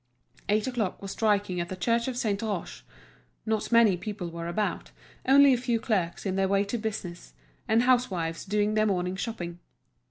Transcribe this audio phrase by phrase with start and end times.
[0.49, 2.81] Eight o'clock was striking at the church of Saint Roch;
[3.45, 4.89] not many people were about,
[5.27, 7.33] only a few clerks on their way to business,
[7.67, 9.59] and housewives doing their morning shopping.